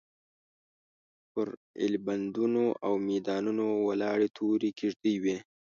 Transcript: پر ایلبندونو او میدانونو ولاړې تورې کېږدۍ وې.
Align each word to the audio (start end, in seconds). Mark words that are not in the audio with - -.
پر 1.31 1.47
ایلبندونو 1.81 2.65
او 2.85 2.93
میدانونو 3.07 3.65
ولاړې 3.87 4.27
تورې 4.37 4.69
کېږدۍ 4.79 5.15
وې. 5.23 5.37